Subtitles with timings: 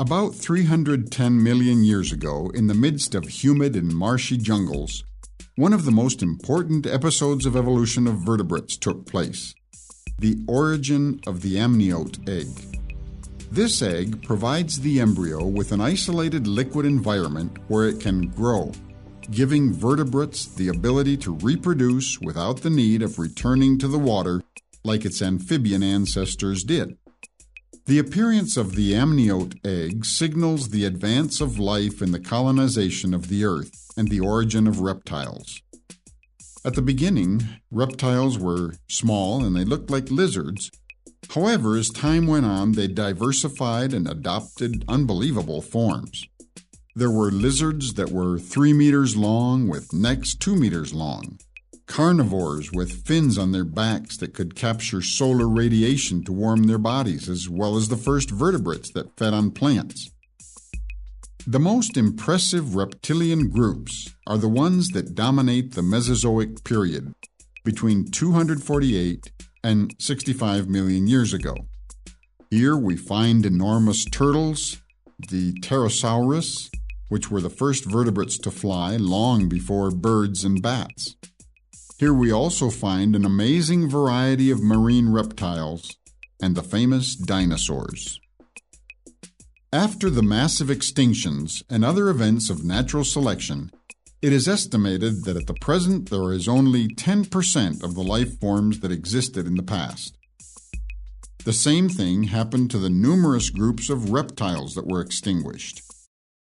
[0.00, 5.02] About 310 million years ago, in the midst of humid and marshy jungles,
[5.56, 9.56] one of the most important episodes of evolution of vertebrates took place
[10.20, 12.46] the origin of the amniote egg.
[13.50, 18.70] This egg provides the embryo with an isolated liquid environment where it can grow,
[19.32, 24.42] giving vertebrates the ability to reproduce without the need of returning to the water
[24.84, 26.96] like its amphibian ancestors did.
[27.88, 33.28] The appearance of the amniote egg signals the advance of life in the colonization of
[33.28, 35.62] the earth and the origin of reptiles.
[36.66, 40.70] At the beginning, reptiles were small and they looked like lizards.
[41.30, 46.26] However, as time went on, they diversified and adopted unbelievable forms.
[46.94, 51.38] There were lizards that were three meters long with necks two meters long
[51.88, 57.28] carnivores with fins on their backs that could capture solar radiation to warm their bodies,
[57.28, 60.10] as well as the first vertebrates that fed on plants.
[61.46, 67.14] The most impressive reptilian groups are the ones that dominate the Mesozoic period,
[67.64, 69.32] between 248
[69.64, 71.56] and 65 million years ago.
[72.50, 74.78] Here we find enormous turtles,
[75.30, 76.70] the Pterosaurus,
[77.08, 81.16] which were the first vertebrates to fly long before birds and bats.
[81.98, 85.96] Here we also find an amazing variety of marine reptiles
[86.40, 88.20] and the famous dinosaurs.
[89.72, 93.72] After the massive extinctions and other events of natural selection,
[94.22, 98.78] it is estimated that at the present there is only 10% of the life forms
[98.78, 100.16] that existed in the past.
[101.44, 105.82] The same thing happened to the numerous groups of reptiles that were extinguished.